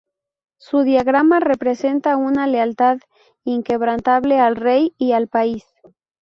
[0.57, 2.97] Su diagrama representa una lealtad
[3.43, 5.63] inquebrantable al rey y al país.